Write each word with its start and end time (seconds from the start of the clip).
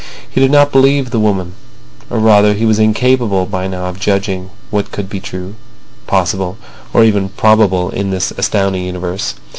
He 0.27 0.41
did 0.41 0.49
not 0.49 0.71
believe 0.71 1.11
the 1.11 1.19
woman, 1.19 1.53
or 2.09 2.17
rather 2.17 2.55
he 2.55 2.65
was 2.65 2.79
incapable 2.79 3.45
by 3.45 3.67
now 3.67 3.85
of 3.85 3.99
judging 3.99 4.49
what 4.71 4.91
could 4.91 5.07
be 5.07 5.19
true, 5.19 5.53
possible, 6.07 6.57
or 6.91 7.03
even 7.03 7.29
probable 7.29 7.91
in 7.91 8.09
this 8.09 8.31
astounding 8.31 8.83
universe. 8.83 9.35